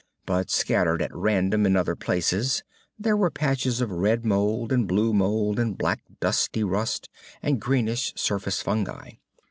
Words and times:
But, 0.25 0.49
scattered 0.49 0.99
at 1.03 1.13
random 1.15 1.63
in 1.67 1.75
other 1.75 1.95
places, 1.95 2.63
there 2.97 3.15
were 3.15 3.29
patches 3.29 3.81
of 3.81 3.91
red 3.91 4.25
mould 4.25 4.71
and 4.71 4.87
blue 4.87 5.13
mould 5.13 5.59
and 5.59 5.77
black 5.77 6.01
dusty 6.19 6.63
rust 6.63 7.07
and 7.43 7.61
greenish 7.61 8.11
surface 8.15 8.63
fungi. 8.63 9.17